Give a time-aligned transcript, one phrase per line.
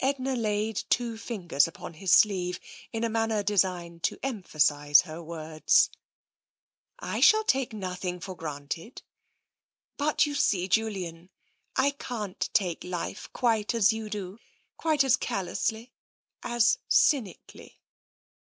[0.00, 2.58] Edna laid two fingers upon his sleeve
[2.90, 5.90] in a manner designed to emphasise her words."
[6.98, 9.02] I shall take nothing for granted.
[9.98, 11.28] But you see, Julian,
[11.76, 14.38] I can't take life quite as you do—
[14.78, 15.92] quite as callously,
[16.42, 17.78] as cynically.